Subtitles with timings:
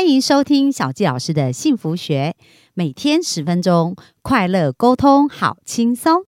[0.00, 2.34] 欢迎收听小纪老师的幸福学，
[2.72, 6.22] 每天十分钟，快乐沟通，好轻松。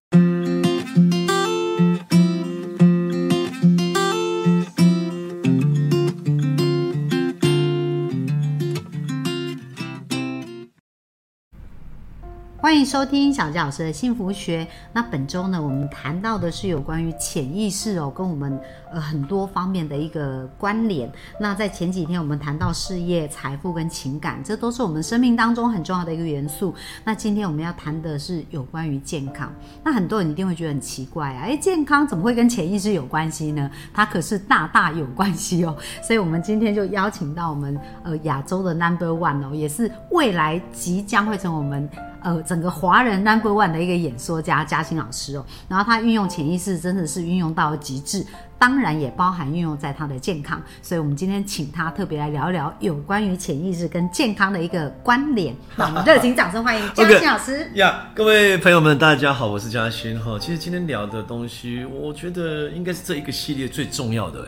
[12.59, 14.67] 欢迎收听小纪老师的幸福学。
[14.93, 18.59] 那本周呢，我们谈到的是有关于潜意识哦，跟我们
[18.93, 21.11] 呃很多方面的一个关联。
[21.39, 26.73] 那在前几天我们谈到事业、财富跟情感，这都是我们生命当中很重要的一个元素。
[27.03, 29.53] 那今天我们要谈的是有关于健康。
[29.83, 33.69] 那很多人一定会觉得很奇怪啊，哎，健康怎么会跟潜意识有关系呢？
[33.93, 35.75] 它可是大大有关系哦。
[36.01, 41.89] 所以我们今天就邀请到我们呃亚洲的 Number One 哦，也是未来即将会成为我们。
[42.23, 48.25] 呃，整个华人 number one 的一个演说家嘉欣老师哦，然后他运用潜意识真的是运用到了极致，
[48.63, 55.53] 当然也包含运用在他的健康，所以我们今天请他特别来聊一聊有关于潜意识跟健康的一个关联。
[55.75, 58.07] 那我们热情掌声欢迎嘉欣老师呀！
[58.15, 60.39] 各位朋友们，大家好，我是嘉欣哈。
[60.39, 64.47] 其实今天聊的东西，我觉得应该是这一个系列最重要的哎。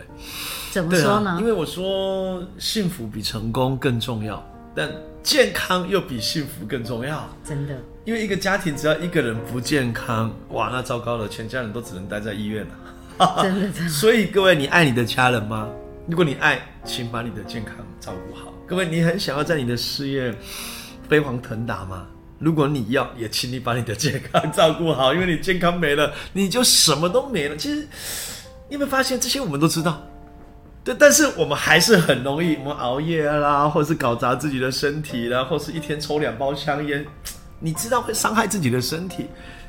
[0.72, 1.36] 怎么说呢？
[1.42, 4.42] 因为我说幸福比成功更重要。
[4.74, 4.90] 但
[5.24, 7.76] 健康又比幸福更重要，真的。
[8.06, 12.72] 因为一个家庭只要一个人不健康，哇，那糟糕了，全家人都只能待在医院了。
[13.42, 13.90] 真的，真的。
[13.90, 15.70] 所以各位，你爱你的家人吗？
[16.08, 18.54] 如果你爱，请把你的健康照顾好。
[18.68, 20.34] 各位，你很想要在你的事业
[21.08, 22.06] 飞黄腾达吗？
[22.38, 27.56] 如果你要，也请你把你的健康照顾好，因为你健康没了，你就什么都没了。
[27.56, 27.88] 其实，
[28.68, 30.04] 你有没有发现，这些我们都知道。
[30.84, 37.04] 对，但是我们还是很容易，我们熬夜啦，或是搞砸自己的身体啦，或是一天抽两包香烟，
[37.60, 39.28] 你知道会伤害自己的身体。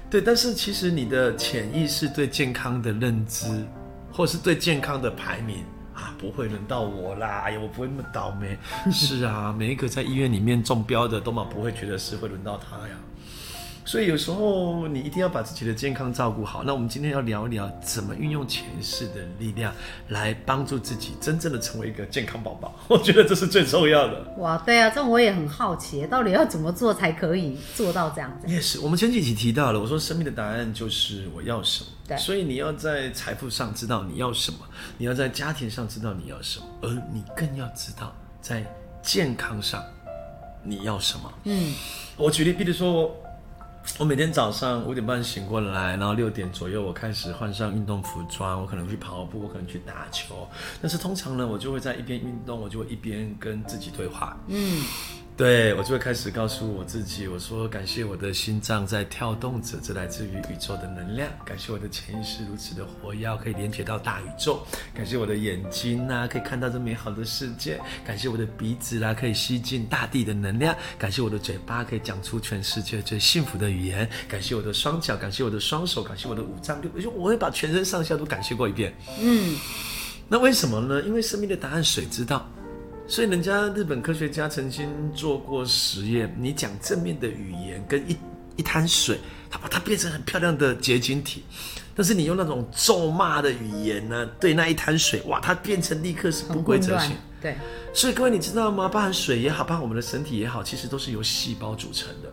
[0.09, 3.67] 对，但是其实你的潜意识对健康的认知，
[4.13, 7.43] 或是对健康的排名啊，不会轮到我啦。
[7.45, 8.57] 哎呀，我不会那么倒霉。
[8.93, 12.95] 是啊，每一个在医院里面中标的，都嘛不会觉得是会轮到他呀。
[13.87, 16.65] 所以有时候你一定要把自己的健康照顾好。
[16.65, 19.73] 那我们今天要聊一聊怎么运用前世的力量
[20.09, 22.75] 来帮助自己真正的成为一个健康宝宝。
[22.91, 24.35] 我觉得这是最重要的。
[24.39, 28.53] 哇，对啊，这我也很好奇，到底要怎么做才可以做到这样子？
[28.53, 31.91] 也是，我们前几集提到了，我说生命的答案就是我要什么。
[32.09, 34.59] 对，所以你要在财富上知道你要什么，
[34.99, 38.65] 你要在家庭上知道你要什么，而你更要知道在
[39.01, 39.81] 健康上
[40.65, 41.33] 你要什么。
[41.45, 41.73] 嗯，
[42.17, 43.17] 我举例，比如说。
[43.99, 50.47] 我每天早上五点半醒过来，然后六点左右我开始换上运动服装，我可能去跑步，我可能去打球。
[50.83, 54.37] 但是通常呢，我就会在一边运动，我就会一边跟自己对话。
[54.49, 54.83] 嗯。
[55.37, 61.31] 对我就会开始告诉我自己，我说感谢我的心脏在跳动着，这来自于宇宙的能量。
[61.45, 64.67] 感谢我的潜意识如此的活跃，可以连接到大宇宙。
[64.95, 67.79] 感谢我的眼睛呐，可以看到这美好的世界。
[68.03, 70.75] 感谢我的鼻子啦，可以吸进大地的能量。
[70.99, 74.09] 感谢我的嘴巴，可以讲出全世界最幸福的语言。
[74.27, 78.95] 感谢我的双脚，感谢我的双手，感谢我的五脏六腑，我会把全身上下都感谢过一遍。
[79.21, 79.55] 嗯，
[80.31, 81.03] 那为什么呢？
[81.03, 82.51] 因为生命的答案谁知道？
[83.09, 88.17] 所以，人家日本科学家曾经做过实验，你讲正面的语言跟一
[88.57, 89.19] 一滩水，
[89.49, 91.41] 它把它变成很漂亮的结晶体；
[91.95, 97.13] 但是你用那种咒骂的语言呢，对那一滩水，哇，它变成立刻是不规则性。
[97.41, 97.57] 对。
[97.95, 98.89] 所以各位，你知道吗？
[98.89, 102.33] 包含水也好，包含我们的身体也好，其实都是由细胞组成的。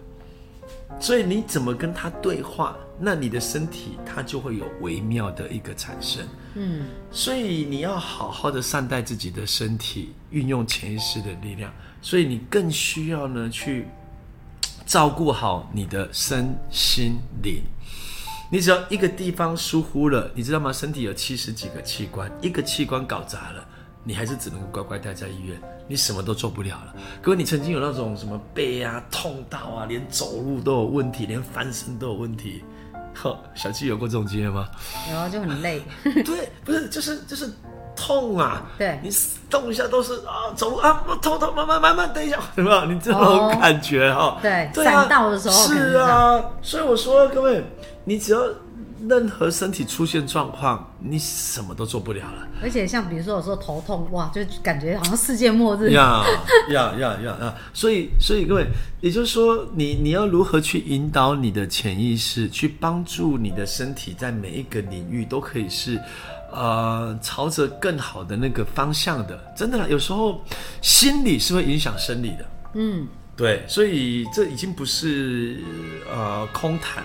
[0.99, 6.25] 所以你怎么跟他对话，那你的身体它就会有微妙的一个产生。
[6.55, 11.73] 嗯，所以你要好好的善待自己的身体，运用潜意识的力量。
[12.01, 13.87] 所以你更需要呢去
[14.85, 17.61] 照顾好你的身心灵。
[18.51, 20.71] 你只要一个地方疏忽了，你知道吗？
[20.71, 23.67] 身体有七十几个器官，一个器官搞砸了。
[24.03, 26.93] 你还是只能乖乖待在医院，你什么都做不了了。
[27.21, 32.63] 各位，你曾经有那种什么背啊痛到啊，连走路都有问题，连翻身都有问题。
[33.15, 34.67] 呵，小七有过这种经验吗？
[35.09, 35.81] 有啊，就很累。
[36.03, 37.49] 对，不是，就是就是
[37.95, 38.63] 痛啊。
[38.77, 39.09] 对，你
[39.49, 42.85] 动一下都是啊，走啊，痛痛，慢慢慢慢，等一下， 什么？
[42.87, 44.37] 你这种感觉哈。
[44.41, 45.55] 对，散到的时候。
[45.67, 47.63] 是啊，所以我说各位，
[48.03, 48.41] 你只要。
[49.07, 52.47] 任何身体出现状况，你什么都做不了了。
[52.61, 55.91] 而且像比如说有时候头痛，哇，就感觉好像世界末日。
[55.91, 56.23] 呀
[56.69, 57.55] 呀呀呀呀！
[57.73, 58.65] 所以所以各位，
[59.01, 65.99] 也就是说，你你要如何去引导你的潜意识，去帮助你的身体，在每一个领域都可以是，
[66.51, 69.37] 呃，朝着更好的那个方向的。
[69.55, 70.41] 真的，有时候
[70.81, 72.45] 心理是会影响生理的。
[72.75, 75.57] 嗯，对，所以这已经不是
[76.09, 77.03] 呃空谈。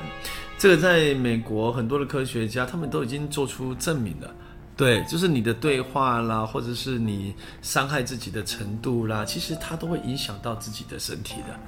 [0.58, 4.28] 这个在美国很多的科学家，他们都已经做出证明了。
[4.76, 11.58] 对，就是你的对话啦，或者是你伤害自己的程度啦，其实它都会影响到自己的身体的。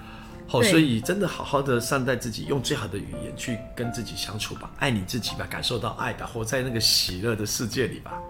[0.49, 8.21] 好，对所以真的好好的善待自己，用最好的语言去跟自己相处吧，爱你自己吧，感受到爱吧，活在那个喜乐的世界里吧。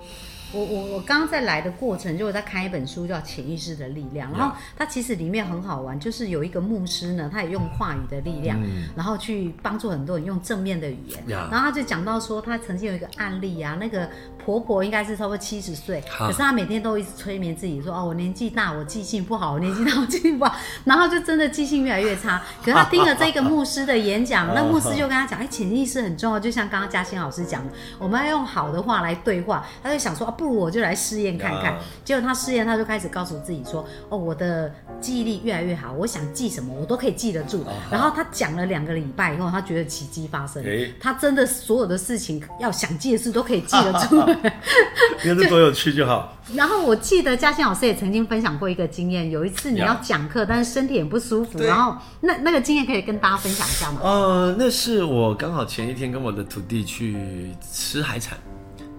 [0.52, 8.58] 我我我刚刚在来的过程，就我在看一本书叫《潜意识的力量》，然后它其实里面很好玩，就是有一个牧师呢，他也用话语的力量，
[8.96, 11.28] 然后去帮助很多人用正面的语言。
[11.28, 14.08] 呀然后他就讲到说，他曾经有一个案例啊，那个
[14.44, 22.42] 婆婆应该是差不多七十岁，可是她每天都一直催眠自己说，哦，我年纪大，我记性不好，我年纪大，我记性不好，然后就真的记性越来越差。
[22.60, 29.64] 可是他听了这个牧师的演讲，那牧师就跟他讲，哎，潜意识很重要，就像刚刚嘉欣老师讲的，我们要用好的话来对话。
[29.82, 31.78] 他就想说，啊，不如我就来试验看看呀。
[32.02, 37.62] 结果他试验，他就开始告诉自己说，哦，我的记忆力越来越好，我想记什么我都可以记得住。
[37.90, 40.64] 然后他讲了两个礼拜以后，他觉得奇迹发生
[40.98, 44.16] 他真的所有的事情要想记的事都可以记得住。
[45.22, 46.34] 你看这多有趣就好。
[46.56, 54.00] 然后我记得嘉欣老师也曾经分享过一个经验，有一次你要讲课，但是身体很不舒服，然后那那个经验可以跟大家分享一下吗？
[54.02, 58.36] 呃，那是我刚好前一天跟我的徒弟去吃海产，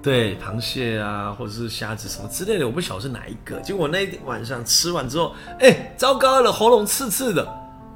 [0.01, 3.59] 对，螃蟹啊，或者是虾子什么之类的，我不晓得是哪一个。
[3.59, 7.47] 结果我那一天晚上吃完之后，哎，糟糕了，喉咙刺刺的。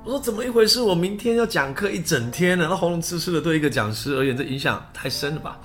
[0.03, 0.81] 我说怎么一回事？
[0.81, 5.57] 我明天要讲课一整天了，那喉咙刺刺的，对一个讲师而言，这影响太深了吧？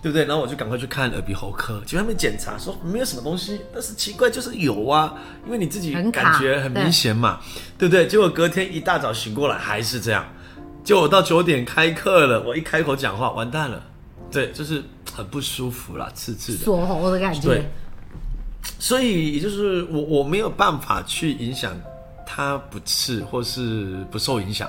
[0.00, 0.24] 对不对？
[0.24, 5.14] 然后我就赶快去看耳鼻喉科，结果他们检查说没有什么东西，但是奇怪就是有啊，
[5.46, 7.40] 因为你自己感觉很明显嘛，
[7.78, 8.06] 对不对？
[8.06, 10.24] 结果隔天一大早醒过来还是这样，
[10.82, 13.80] 结果我到九点开课了，我一开口讲话完蛋了，
[14.30, 14.82] 对，就是
[15.14, 16.58] 很不舒服啦，刺刺的。
[16.58, 17.64] 锁喉的感觉对，
[18.78, 21.76] 所以也就是我我没有办法去影响
[22.26, 24.68] 它不刺或是不受影响，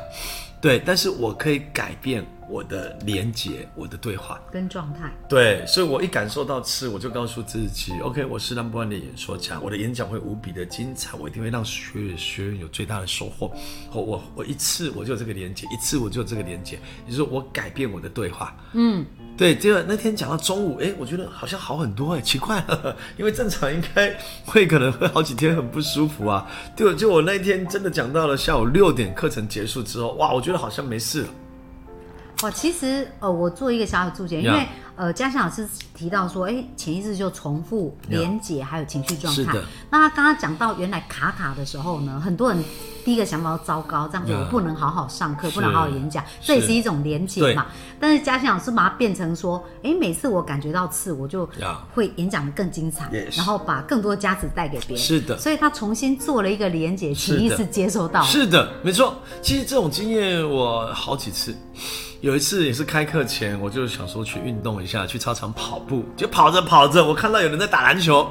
[0.61, 4.39] 对，但是我可以改变我的连接，我的对话。
[4.51, 5.09] 跟状态。
[5.29, 13.51] 对，所以我一感受到刺，我就告诉自己，OK，我是 number one 的演说家，我的演讲会无比的精彩，我一定会让学员学员有最大的收获。
[13.93, 18.55] 我我我一次我就有这个连接，一次我就有这个连接，也就是说我改变我的对话。
[18.73, 19.05] 嗯，
[19.37, 19.55] 对。
[19.55, 26.45] 结果那天讲到中午，哎，我觉得好像好很多哎，奇怪了， 因为正常应该会可能会好几天很不舒服啊。
[26.75, 31.27] 对，就我那天真的讲到了下午六点课程结束之后，哇，我觉得好像没事了。
[32.41, 35.65] 哇，其实呃，我做一个小小注解，因为呃，嘉祥老师
[35.95, 39.63] 提到说，哎，潜意识就重复、连结，还有情绪状态是的。
[39.89, 42.61] 那他刚刚讲到原来卡卡的时候呢，很多人
[43.03, 47.65] 第一个想法糟糕，这样子我不能好好上课，不能好好演讲，这也是是一种连结嘛。
[47.99, 51.47] 但是嘉欣老师把它变成说，哎，每次我感觉到刺，我就
[51.93, 55.05] 会演讲的更精彩然后把更多的价值带给别人。
[55.05, 58.21] 是的所以他重新做了一个连结，是的潜意识接收到。
[58.23, 59.15] 是的，没错。
[59.41, 61.55] 其实这种经验我好几次，
[62.21, 68.27] 有一次也是开课前，我就想说去运动一下，去操场跑步，就跑着跑着，我看到有人在打篮球，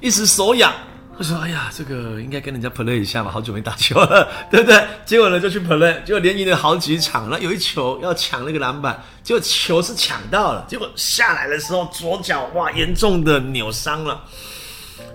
[0.00, 0.72] 一时手痒。
[1.20, 7.28] 我说：“哎呀，这个应该跟人家 play 一下嘛，好久没打球了， 对不对？”结果呢，就去 play，结果连赢了好几场。
[7.28, 14.18] 那有一球要抢那个篮板，结果球是抢到了，结果下来的时候左脚哇严重的扭伤了，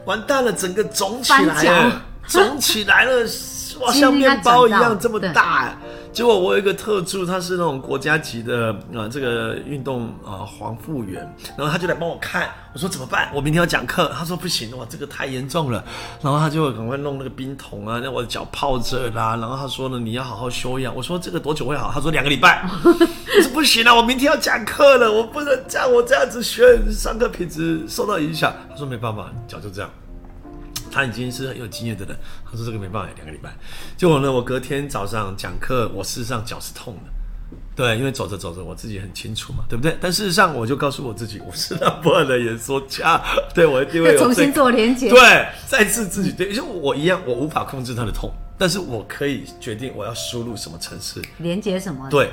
[0.05, 3.27] 完蛋了，整个肿起来了，肿起来了，
[3.79, 5.75] 哇， 像面包一样这么大。
[6.15, 13.29] 结果我有一个特助，他是那种国家级的啊、呃这个运动啊、呃黄复员，然后他就来帮我看，我说怎么办？
[13.33, 15.83] 我明天要讲课，他说不行，哇，这个太严重了，
[16.21, 21.91] 然后他就赶快弄那个冰桶啊，让我的脚泡着啦，然后他说呢，你要好好休养，我说这个多久会好？
[21.93, 28.53] 他说两个礼拜， 我说不行啊，我明天要讲课了，我不能这样，我这样子学上课品质受到影响。
[28.69, 29.89] 他说没办法，脚就这样。
[30.95, 32.15] 他已经是很有经验的人，
[32.49, 33.53] 他说这个没办法，两个礼拜。
[33.97, 37.11] 结果呢，我隔天早上讲课，我事实上脚是痛的，
[37.75, 39.97] 对，因为走着走着我自己很清楚嘛，对不对？
[39.99, 43.21] 但事实上我就告诉我自己，我是那不二的演说家，
[43.53, 45.09] 对我一定会 重新做连接。
[45.09, 51.21] 对，再次自己对，就我一样，我无法控制他的痛，但是我可以决定我要输入什么城市。
[51.39, 52.07] 连接什么？
[52.09, 52.31] 对，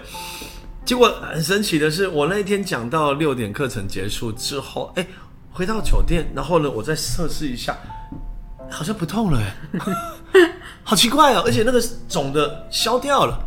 [0.85, 5.05] 结果很神奇的是，我那一天讲到六点课程结束之后，哎，
[5.51, 7.77] 回到酒店，然后呢，我再测试一下，
[8.71, 9.55] 好像不痛了，哎，
[10.83, 13.39] 好奇怪哦，而且那个肿的消掉了。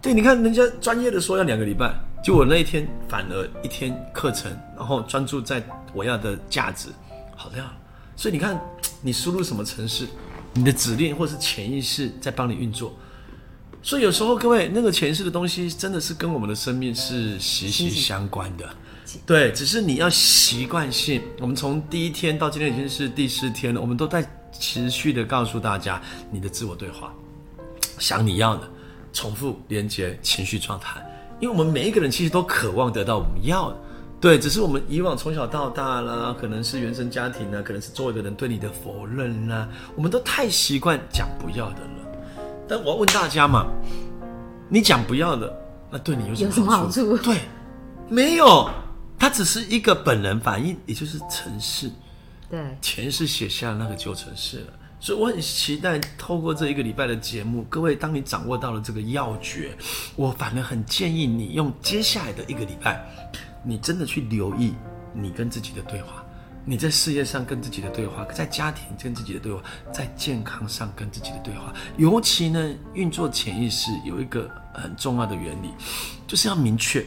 [0.00, 1.94] 对，你看人家专业的说要两个礼拜，
[2.24, 5.62] 就我那一天反而一天课程，然后专注在
[5.94, 6.88] 我要的价值，
[7.36, 7.66] 好亮。
[8.16, 8.60] 所以你看，
[9.00, 10.06] 你输入什么城市，
[10.52, 12.94] 你的指令或是潜意识在帮你运作。
[13.82, 18.68] 所以有时候各位，那个前世的东西真的是跟我们的生命是息息相关的。
[19.26, 21.22] 对，只是你要习惯性。
[21.40, 26.00] 我们从第一天到今天已经是第四天了，我们都在持续的告诉大家
[26.30, 27.12] 你的自我对话，
[27.98, 28.68] 想你要的，
[29.12, 31.00] 重复连接情绪状态。
[31.40, 33.76] 因为我们每一个人其实都渴望得到我们要的，
[34.20, 41.88] 对，只是我们以往从小到大啦，可能是原生家庭呢，可能是周围的人对你的否认啦，我们都太习惯讲不要的了。
[42.68, 43.66] 但我要问大家嘛，
[44.68, 45.52] 你讲不要的，
[45.90, 47.18] 那对你有什么有什么好处？
[47.18, 47.38] 对，
[48.08, 48.70] 没有，
[49.22, 51.88] 它只是一个本能反应，也就是城市。
[52.50, 54.72] 对，前世写下那个旧城市了。
[54.98, 59.78] 所以我很期待透过这一个礼拜的节目，各位，当你掌握到了这个要诀，
[60.16, 63.00] 我反而很建议你用接下来的一个礼拜，
[63.62, 64.74] 你真的去留意
[65.14, 66.24] 你跟自己的对话，
[66.64, 69.62] 你在事业上跟自己的对话，在家庭跟自己的对话，
[69.92, 71.72] 在健康上跟自己的对话。
[71.96, 75.70] 尤其呢，运作潜意识有一个很重要的原理，
[76.26, 77.06] 就是要明确，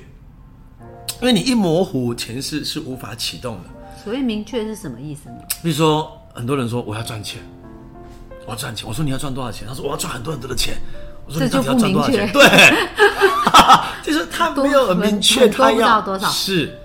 [1.25, 3.70] 因为你一模糊，前世是无法启动的。
[4.03, 5.38] 所谓明确是什么意思呢？
[5.63, 7.41] 比如说，很多人说我要赚钱。
[8.46, 9.67] 我要赚钱，我说你要赚多少钱？
[9.67, 10.75] 他说我要赚很多很多的钱。
[11.25, 12.29] 我说你到底要赚多少钱？
[12.32, 12.44] 对，
[14.05, 16.77] 就是他没有很明确他要多少是，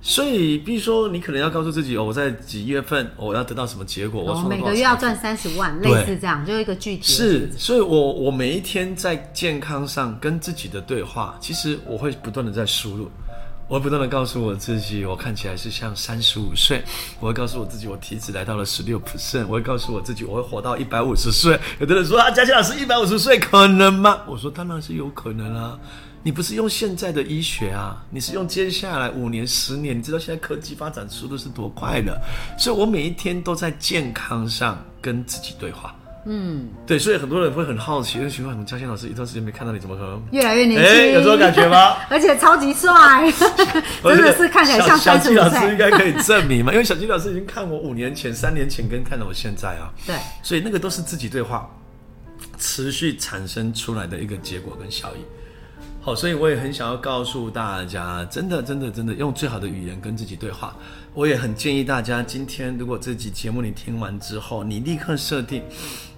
[0.00, 4.22] 所以比如说你可能要告诉自己哦，我在几月份我要得到什么结果？
[4.22, 7.50] 我每个月要赚三十万，类似这样，就一个具体是。
[7.58, 13.10] 所以我我每一天在健康上跟自己的对话，其实我会不断的在输入。
[13.68, 16.84] 我会不断的告诉我自己，我看起来是像三十五岁。
[17.18, 19.44] 我会告诉我自己，我体脂来到了十六 percent。
[19.48, 21.58] 我会告诉我自己，我会活到一百五十岁。
[21.80, 24.20] 有的人说啊，佳琪老师一百五十岁可能吗？
[24.28, 25.76] 我说当然是有可能啊。
[26.22, 29.98] 你不是用现在的医学啊，你是用接下来五年、十年。
[29.98, 32.20] 你知道现在科技发展速度是多快的，
[32.56, 35.92] 所以我每一天都在健康上跟自己对话。
[36.28, 41.12] 嗯，对，所以很多人会很好奇，就奇怪，我们嘉欣老师一段时间没看到你，怎么可能越来越年轻？
[41.12, 41.96] 有这种感觉吗？
[42.10, 43.30] 而且超级帅，
[44.02, 45.36] 真的是看起来像三十岁。
[45.36, 46.72] 小金老师应该可以证明嘛？
[46.74, 49.88] 因为小金老师已经看我五年前、三年前跟看到我现在啊。
[50.04, 51.70] 对，所以那个都是自己对话
[52.58, 55.24] 持续产生出来的一个结果跟效益。
[56.06, 60.72] 好，所以我也很想要告诉大家，真的，真的，真的，用最好的语言跟自己对话。
[61.12, 65.64] 我也很建议大家，今天如果这集节目你听完之后，你立刻设定，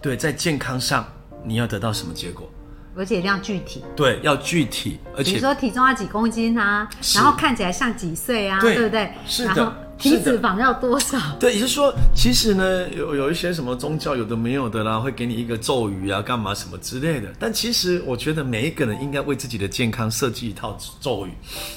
[0.03, 1.09] 对，在健康上
[1.43, 2.47] 你要得到什么结果，
[2.95, 3.83] 而且一定要具体。
[3.97, 9.11] 对，要具体，而且比如说体重要几公斤啊，然后看起来像几岁啊，对不对？
[9.27, 9.88] 是的。
[9.99, 11.19] 体脂肪要多少？
[11.41, 17.29] 对，也就是说，其实呢，有有一些什么宗教有的没有的啦，会给你一个咒语啊，干嘛什么之类的。
[17.39, 21.31] 但其实我觉得每一个人应该为自己的健康设计一套咒语，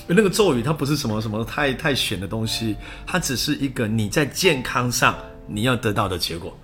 [0.08, 2.76] 因为那个咒语它不是什么什么太太玄的东西，
[3.08, 5.16] 它只是一个你在健康上
[5.48, 6.56] 你要得到的结果。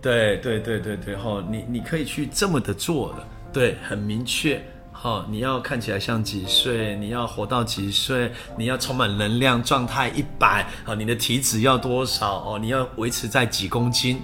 [0.00, 4.64] 对对对对对，哈，你你可以去这么的做的，对，很明确。
[5.00, 6.96] 好，你要看起来像几岁？
[6.96, 8.32] 你要活到几岁？
[8.56, 10.66] 你要充满能量，状态一百。
[10.84, 12.38] 好，你的体脂要多少？
[12.38, 14.20] 哦，你要维持在几公斤？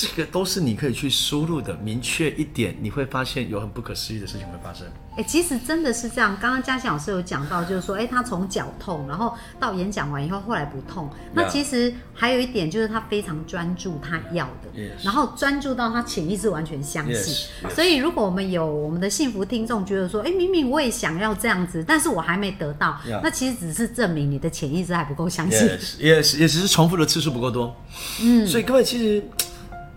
[0.00, 4.86] 这个都是你可以去输入的，明确一点，你会发现有很不可思议的事情会发生。
[5.16, 6.34] 哎，其实真的是这样。
[6.40, 11.10] 刚刚嘉欣老师有讲到，就是说，哎，他从脚痛，然后到演讲完以后，后来不痛。
[11.34, 17.34] 那其实还有一点就是他非常专注他要的，然后专注到他潜意识完全相信。
[17.74, 27.76] 所以如果我们有我们的幸福听众觉得说，哎，明明我也想要这样子，但是我还没得到，那其实只是证明你的潜意识还不够相信，也也只是重复的次数不够多。
[28.22, 29.22] 嗯，所以各位其实。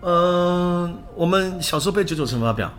[0.06, 2.70] 嗯，我们小时候背九九乘法表，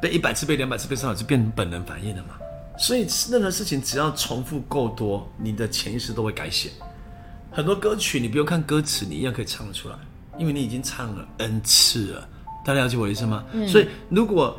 [0.00, 2.34] 背一百次、背两百次、背三百次，变成本能反应了嘛。
[2.78, 6.70] 所以任何事情只要重复够多，你的潜意识都会改写。
[7.50, 9.96] 很多歌曲你不用看歌词，你一样可以唱得出来，
[10.38, 12.28] 因为你已经唱了 n 次了。
[12.64, 13.44] 大家了解我的意思吗？
[13.66, 14.56] 所以如果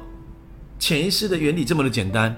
[0.80, 2.36] 潜意识的原理这么的简单，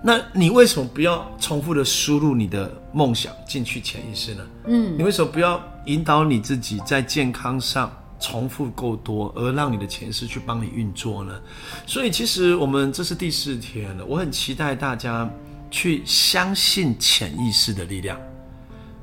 [0.00, 4.46] 那你为什么不要重复的输入你的梦想进去潜意识呢？
[4.66, 7.92] 嗯，你为什么不要引导你自己在健康上？
[8.22, 11.42] 重复够多，而让你的前世去帮你运作呢？
[11.86, 15.28] 所以其实我们这是第四天了，我很期待大家
[15.70, 18.18] 去相信潜意识的力量，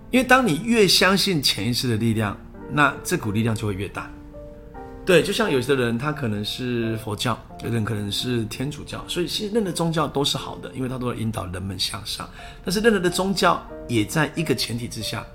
[0.09, 2.35] 因为当你越相信潜意识的力量，
[2.71, 4.09] 那这股力量就会越大。
[5.05, 12.29] 对，就像有些人他可能是佛教，有人可能是天主教，所以其实任何宗教都是好的，因为它都会引导人们向上。
[12.63, 15.25] 但是任何的宗教也在一个前提之下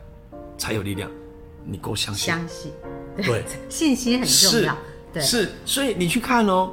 [0.56, 1.10] 才有力量，
[1.66, 2.32] 你够相信。
[2.32, 2.70] 相信。
[3.16, 4.76] 对， 信心很重要。
[5.12, 6.73] 对，是，所以你去看哦，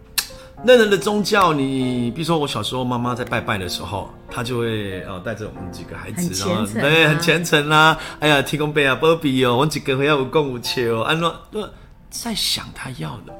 [0.64, 7.96] 那人的宗教，你比如说我小时候妈妈在拜拜的时候，她就会呃带着我们几个孩子，然后对，很虔诚啦。
[8.18, 11.68] 哎呀，提供杯啊，波比哦，我们几个回要五供五切哦，安诺那
[12.10, 13.32] 在想他要的。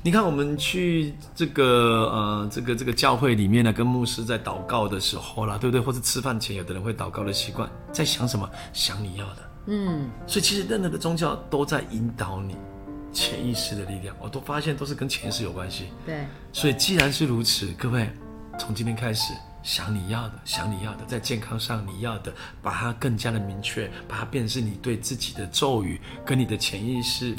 [0.00, 1.64] 你看我们去这个
[2.12, 5.80] 呃这个这个教会里面呢，跟牧师在祷告的时候啦，对不对？
[5.80, 8.48] 或者吃饭前有的人会祷告的习惯，在想什么？
[8.72, 9.47] 想你要的。
[9.70, 12.56] 嗯，所以其实任何的宗教都在引导你
[13.12, 15.88] 潜意识的力量，我都发现都是跟潜意识有关系。
[16.06, 18.08] 对，所以既然是如此，各位
[18.58, 22.32] 从今天开始，想你要的，想你要的，在健康上你要的，
[22.62, 27.36] 把它更加的明确，把它变成你对自己的咒语，跟你的潜意识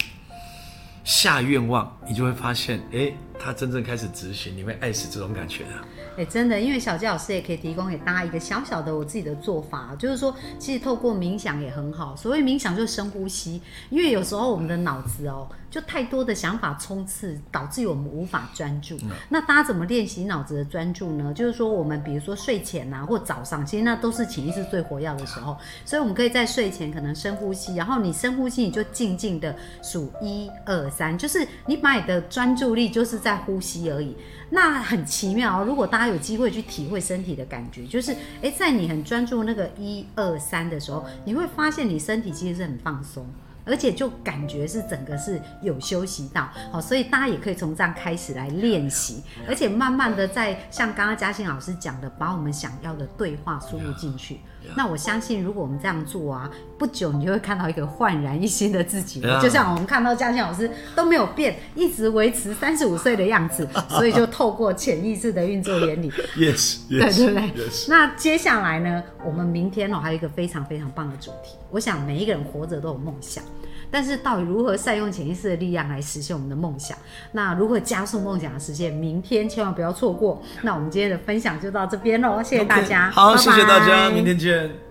[1.04, 5.70] 下愿望，你就会发现，哎，它真正开始执行，你会爱死这种感觉的。
[6.18, 12.14] 哎，真的，因为小纪老师也可以提供给大家一个小小的我自己的做法，就是说，其实透过冥想也很好。
[12.16, 15.48] 所谓冥想就是深呼吸，因为有时候我们的脑子哦。
[15.70, 18.98] 就太多的想法冲刺，导致于我们无法专注。
[19.30, 21.32] 那大家怎么练习脑子的专注呢？
[21.32, 25.56] 就是说，我们比如说睡前呐，或早上，其实那都是潜意识最活跃的时候。
[25.86, 34.16] 所以，我们可以在睡前可能深呼吸，然后你深呼吸，你就静静的数一二三，就是你把你的专注力就是在在呼吸而已。
[34.50, 35.66] 那很奇妙哦。
[35.66, 43.26] 如果大家有机会去体会身体的感觉，就是诶，在你很专注那个一二三的时候，你会发现你身体其实是很放松。
[43.66, 54.40] 而且就感觉是整个是有休息到，好，所以大家也可以从这样开始来练习，而且慢慢的在像刚刚嘉欣老师讲的，把我们想要的对话输入进去。
[54.76, 59.22] 那我相信，如果我们这样做啊，不久你就会看到一个焕然一新的自己。
[59.42, 67.52] 就像我们看到嘉庆老师都没有变，一直维持三十五岁的样子， 所以就透过潜意识的运作原理， yes，对对不对？
[67.88, 73.44] 那接下来呢，我们明天哦还有一个非常非常棒的主题，我想每一个人活着都有梦想。
[73.92, 76.98] 但是到底如何善用潜意识的力量来实现我们的梦想？
[77.32, 78.92] 那如何加速梦想的实现？
[78.94, 80.42] 明天千万不要错过。
[80.62, 84.89] 那我们今天的分享就到这边喽，谢谢大家，好，谢谢大家，明天见。